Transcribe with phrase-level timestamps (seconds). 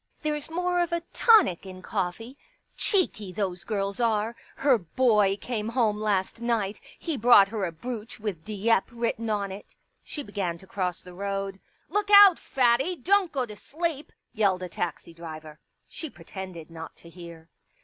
[0.23, 2.35] There's more of a tonic in coffee....
[2.75, 4.35] Cheeky, those girls are!
[4.55, 9.29] Her boy came home last night; he brought her a brooch with * Dieppe' written
[9.29, 11.59] on it." She began to cross the road...."
[11.91, 15.59] Look out, Fattie; don't go to sleep!" yelled a taxi driver.
[15.87, 17.49] She pretended not to hear.